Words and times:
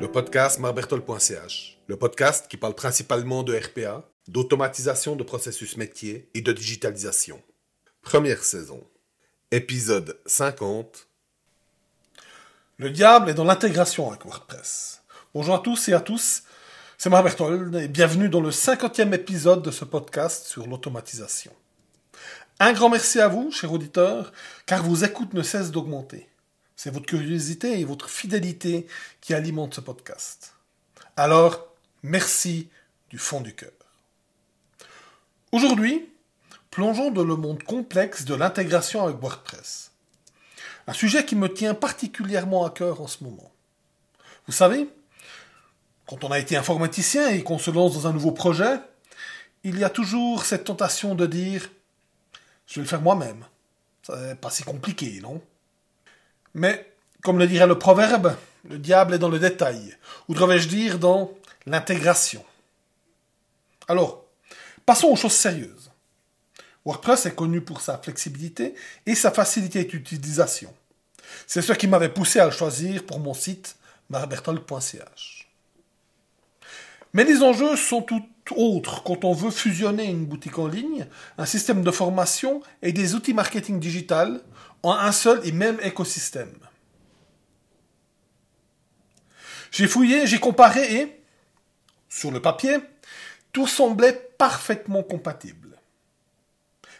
Le 0.00 0.06
podcast 0.10 0.58
marbertol.ch, 0.58 1.78
le 1.86 1.96
podcast 1.98 2.46
qui 2.48 2.56
parle 2.56 2.74
principalement 2.74 3.42
de 3.42 3.54
RPA, 3.54 4.08
d'automatisation 4.26 5.16
de 5.16 5.22
processus 5.22 5.76
métiers 5.76 6.30
et 6.32 6.40
de 6.40 6.50
digitalisation. 6.52 7.42
Première 8.00 8.42
saison. 8.42 8.82
Épisode 9.50 10.18
50. 10.24 11.08
Le 12.78 12.88
diable 12.88 13.28
est 13.28 13.34
dans 13.34 13.44
l'intégration 13.44 14.08
avec 14.08 14.24
WordPress. 14.24 15.02
Bonjour 15.34 15.56
à 15.56 15.58
tous 15.58 15.90
et 15.90 15.92
à 15.92 16.00
tous, 16.00 16.44
c'est 16.96 17.10
Marc 17.10 17.24
Berthold 17.24 17.74
et 17.74 17.88
bienvenue 17.88 18.30
dans 18.30 18.40
le 18.40 18.50
50e 18.50 19.12
épisode 19.12 19.62
de 19.62 19.70
ce 19.70 19.84
podcast 19.84 20.46
sur 20.46 20.66
l'automatisation. 20.66 21.52
Un 22.60 22.72
grand 22.72 22.88
merci 22.88 23.20
à 23.20 23.26
vous, 23.26 23.50
chers 23.50 23.72
auditeurs, 23.72 24.32
car 24.64 24.84
vos 24.84 24.94
écoutes 24.94 25.34
ne 25.34 25.42
cessent 25.42 25.72
d'augmenter. 25.72 26.28
C'est 26.76 26.90
votre 26.90 27.06
curiosité 27.06 27.80
et 27.80 27.84
votre 27.84 28.08
fidélité 28.08 28.86
qui 29.20 29.34
alimentent 29.34 29.74
ce 29.74 29.80
podcast. 29.80 30.54
Alors, 31.16 31.66
merci 32.04 32.68
du 33.10 33.18
fond 33.18 33.40
du 33.40 33.54
cœur. 33.54 33.72
Aujourd'hui, 35.50 36.08
plongeons 36.70 37.10
dans 37.10 37.24
le 37.24 37.34
monde 37.34 37.62
complexe 37.64 38.24
de 38.24 38.34
l'intégration 38.34 39.04
avec 39.04 39.20
WordPress. 39.20 39.90
Un 40.86 40.92
sujet 40.92 41.24
qui 41.24 41.34
me 41.34 41.52
tient 41.52 41.74
particulièrement 41.74 42.64
à 42.64 42.70
cœur 42.70 43.00
en 43.00 43.08
ce 43.08 43.24
moment. 43.24 43.50
Vous 44.46 44.52
savez, 44.52 44.88
quand 46.06 46.22
on 46.22 46.30
a 46.30 46.38
été 46.38 46.56
informaticien 46.56 47.28
et 47.30 47.42
qu'on 47.42 47.58
se 47.58 47.70
lance 47.72 47.94
dans 47.94 48.06
un 48.06 48.12
nouveau 48.12 48.32
projet, 48.32 48.78
il 49.64 49.78
y 49.78 49.84
a 49.84 49.90
toujours 49.90 50.44
cette 50.44 50.64
tentation 50.64 51.14
de 51.14 51.26
dire 51.26 51.68
je 52.66 52.74
vais 52.76 52.82
le 52.82 52.88
faire 52.88 53.00
moi-même. 53.02 53.44
C'est 54.02 54.40
pas 54.40 54.50
si 54.50 54.62
compliqué, 54.62 55.20
non? 55.20 55.40
Mais, 56.54 56.92
comme 57.22 57.38
le 57.38 57.46
dirait 57.46 57.66
le 57.66 57.78
proverbe, 57.78 58.36
le 58.68 58.78
diable 58.78 59.14
est 59.14 59.18
dans 59.18 59.28
le 59.28 59.38
détail, 59.38 59.96
ou 60.28 60.34
devrais-je 60.34 60.68
dire 60.68 60.98
dans 60.98 61.32
l'intégration? 61.66 62.44
Alors, 63.88 64.24
passons 64.86 65.08
aux 65.08 65.16
choses 65.16 65.32
sérieuses. 65.32 65.90
WordPress 66.84 67.26
est 67.26 67.34
connu 67.34 67.60
pour 67.62 67.80
sa 67.80 67.98
flexibilité 67.98 68.74
et 69.06 69.14
sa 69.14 69.30
facilité 69.30 69.84
d'utilisation. 69.84 70.72
C'est 71.46 71.62
ce 71.62 71.72
qui 71.72 71.86
m'avait 71.86 72.10
poussé 72.10 72.40
à 72.40 72.44
le 72.44 72.50
choisir 72.50 73.04
pour 73.06 73.20
mon 73.20 73.34
site 73.34 73.76
marbertol.ch. 74.10 75.48
Mais 77.14 77.24
les 77.24 77.42
enjeux 77.42 77.76
sont 77.76 78.02
tout 78.02 78.28
autres 78.52 79.02
quand 79.02 79.24
on 79.24 79.32
veut 79.32 79.50
fusionner 79.50 80.04
une 80.04 80.26
boutique 80.26 80.58
en 80.58 80.66
ligne, 80.66 81.06
un 81.38 81.46
système 81.46 81.82
de 81.82 81.90
formation 81.90 82.62
et 82.82 82.92
des 82.92 83.14
outils 83.14 83.34
marketing 83.34 83.80
digital 83.80 84.42
en 84.82 84.92
un 84.92 85.12
seul 85.12 85.40
et 85.44 85.52
même 85.52 85.78
écosystème. 85.82 86.52
J'ai 89.70 89.88
fouillé, 89.88 90.26
j'ai 90.26 90.38
comparé 90.38 90.94
et, 90.94 91.20
sur 92.08 92.30
le 92.30 92.40
papier, 92.40 92.76
tout 93.52 93.66
semblait 93.66 94.30
parfaitement 94.38 95.02
compatible. 95.02 95.78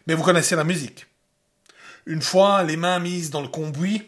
Mais 0.07 0.15
vous 0.15 0.25
connaissez 0.25 0.57
la 0.57 0.65
musique. 0.65 1.07
Une 2.07 2.23
fois 2.23 2.63
les 2.65 2.77
mains 2.77 2.99
mises 2.99 3.31
dans 3.31 3.41
le 3.41 3.49
cambouis, 3.49 4.03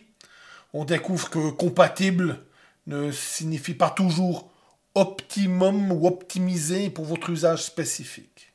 on 0.72 0.84
découvre 0.84 1.30
que 1.30 1.50
compatible 1.50 2.42
ne 2.86 3.10
signifie 3.10 3.74
pas 3.74 3.90
toujours 3.90 4.50
optimum 4.96 5.92
ou 5.92 6.06
optimisé 6.06 6.90
pour 6.90 7.04
votre 7.04 7.30
usage 7.30 7.62
spécifique. 7.62 8.52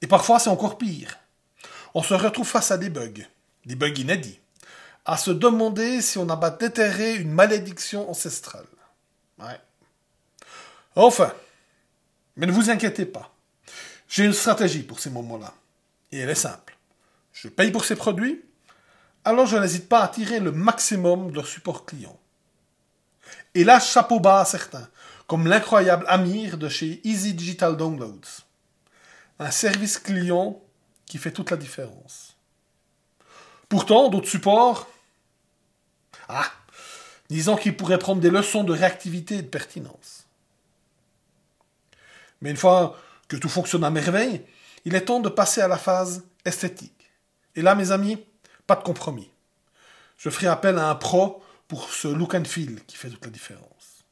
Et 0.00 0.06
parfois 0.06 0.38
c'est 0.38 0.50
encore 0.50 0.78
pire. 0.78 1.18
On 1.94 2.02
se 2.02 2.14
retrouve 2.14 2.46
face 2.46 2.70
à 2.70 2.78
des 2.78 2.90
bugs, 2.90 3.26
des 3.66 3.74
bugs 3.74 3.98
inédits, 3.98 4.38
à 5.04 5.16
se 5.16 5.30
demander 5.30 6.00
si 6.02 6.18
on 6.18 6.26
n'a 6.26 6.36
pas 6.36 6.50
déterré 6.50 7.16
une 7.16 7.32
malédiction 7.32 8.08
ancestrale. 8.08 8.66
Enfin, 10.94 11.32
mais 12.36 12.46
ne 12.46 12.52
vous 12.52 12.70
inquiétez 12.70 13.06
pas. 13.06 13.32
J'ai 14.08 14.24
une 14.24 14.32
stratégie 14.32 14.82
pour 14.82 15.00
ces 15.00 15.10
moments-là. 15.10 15.54
Et 16.10 16.18
elle 16.18 16.30
est 16.30 16.34
simple. 16.34 16.76
Je 17.32 17.48
paye 17.48 17.70
pour 17.70 17.84
ces 17.84 17.94
produits, 17.94 18.42
alors 19.28 19.44
je 19.44 19.58
n'hésite 19.58 19.90
pas 19.90 20.02
à 20.02 20.08
tirer 20.08 20.40
le 20.40 20.52
maximum 20.52 21.30
de 21.30 21.36
leur 21.36 21.46
support 21.46 21.84
client. 21.84 22.18
Et 23.54 23.62
là, 23.62 23.78
chapeau 23.78 24.20
bas 24.20 24.40
à 24.40 24.44
certains, 24.46 24.88
comme 25.26 25.46
l'incroyable 25.46 26.06
Amir 26.08 26.56
de 26.56 26.70
chez 26.70 27.06
Easy 27.06 27.34
Digital 27.34 27.76
Downloads. 27.76 28.46
Un 29.38 29.50
service 29.50 29.98
client 29.98 30.62
qui 31.04 31.18
fait 31.18 31.30
toute 31.30 31.50
la 31.50 31.58
différence. 31.58 32.38
Pourtant, 33.68 34.08
d'autres 34.08 34.30
supports, 34.30 34.88
ah, 36.30 36.50
disons 37.28 37.56
qu'ils 37.56 37.76
pourraient 37.76 37.98
prendre 37.98 38.22
des 38.22 38.30
leçons 38.30 38.64
de 38.64 38.72
réactivité 38.72 39.36
et 39.36 39.42
de 39.42 39.48
pertinence. 39.48 40.24
Mais 42.40 42.48
une 42.48 42.56
fois 42.56 42.98
que 43.28 43.36
tout 43.36 43.50
fonctionne 43.50 43.84
à 43.84 43.90
merveille, 43.90 44.42
il 44.86 44.94
est 44.94 45.04
temps 45.04 45.20
de 45.20 45.28
passer 45.28 45.60
à 45.60 45.68
la 45.68 45.76
phase 45.76 46.24
esthétique. 46.46 47.10
Et 47.56 47.60
là, 47.60 47.74
mes 47.74 47.90
amis, 47.90 48.24
pas 48.68 48.76
de 48.76 48.84
compromis. 48.84 49.30
Je 50.18 50.30
ferai 50.30 50.46
appel 50.46 50.78
à 50.78 50.90
un 50.90 50.94
pro 50.94 51.42
pour 51.66 51.90
ce 51.90 52.06
look 52.06 52.34
and 52.34 52.44
feel 52.44 52.84
qui 52.84 52.96
fait 52.96 53.08
toute 53.10 53.24
la 53.24 53.30
différence. 53.32 54.04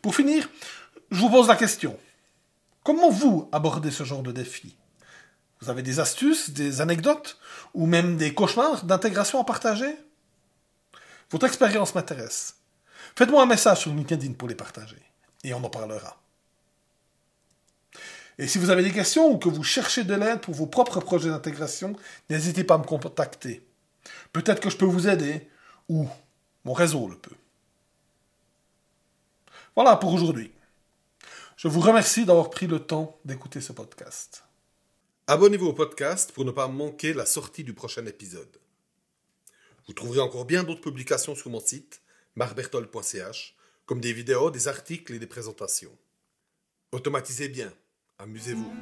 Pour 0.00 0.14
finir, 0.14 0.48
je 1.10 1.20
vous 1.20 1.28
pose 1.28 1.48
la 1.48 1.56
question. 1.56 1.98
Comment 2.84 3.10
vous 3.10 3.48
abordez 3.52 3.90
ce 3.90 4.04
genre 4.04 4.22
de 4.22 4.32
défi? 4.32 4.76
Vous 5.60 5.68
avez 5.68 5.82
des 5.82 6.00
astuces, 6.00 6.50
des 6.50 6.80
anecdotes 6.80 7.38
ou 7.74 7.86
même 7.86 8.16
des 8.16 8.34
cauchemars 8.34 8.84
d'intégration 8.84 9.40
à 9.40 9.44
partager? 9.44 9.94
Votre 11.30 11.46
expérience 11.46 11.94
m'intéresse. 11.94 12.56
Faites-moi 13.16 13.42
un 13.42 13.46
message 13.46 13.80
sur 13.80 13.92
LinkedIn 13.92 14.34
pour 14.34 14.48
les 14.48 14.54
partager. 14.54 15.02
Et 15.44 15.54
on 15.54 15.64
en 15.64 15.70
parlera. 15.70 16.21
Et 18.38 18.48
si 18.48 18.58
vous 18.58 18.70
avez 18.70 18.82
des 18.82 18.92
questions 18.92 19.30
ou 19.30 19.38
que 19.38 19.48
vous 19.48 19.62
cherchez 19.62 20.04
de 20.04 20.14
l'aide 20.14 20.40
pour 20.40 20.54
vos 20.54 20.66
propres 20.66 21.00
projets 21.00 21.28
d'intégration, 21.28 21.94
n'hésitez 22.30 22.64
pas 22.64 22.74
à 22.74 22.78
me 22.78 22.84
contacter. 22.84 23.66
Peut-être 24.32 24.60
que 24.60 24.70
je 24.70 24.76
peux 24.76 24.86
vous 24.86 25.08
aider, 25.08 25.48
ou 25.88 26.08
mon 26.64 26.72
réseau 26.72 27.08
le 27.08 27.16
peut. 27.16 27.36
Voilà 29.74 29.96
pour 29.96 30.12
aujourd'hui. 30.12 30.52
Je 31.56 31.68
vous 31.68 31.80
remercie 31.80 32.24
d'avoir 32.24 32.50
pris 32.50 32.66
le 32.66 32.80
temps 32.80 33.18
d'écouter 33.24 33.60
ce 33.60 33.72
podcast. 33.72 34.44
Abonnez-vous 35.26 35.68
au 35.68 35.72
podcast 35.72 36.32
pour 36.32 36.44
ne 36.44 36.50
pas 36.50 36.68
manquer 36.68 37.14
la 37.14 37.26
sortie 37.26 37.64
du 37.64 37.74
prochain 37.74 38.04
épisode. 38.06 38.58
Vous 39.86 39.94
trouverez 39.94 40.20
encore 40.20 40.44
bien 40.44 40.64
d'autres 40.64 40.80
publications 40.80 41.34
sur 41.34 41.50
mon 41.50 41.60
site 41.60 42.02
marbertol.ch, 42.34 43.56
comme 43.86 44.00
des 44.00 44.12
vidéos, 44.12 44.50
des 44.50 44.68
articles 44.68 45.12
et 45.14 45.18
des 45.18 45.26
présentations. 45.26 45.96
Automatisez 46.92 47.48
bien, 47.48 47.72
amusez-vous. 48.22 48.72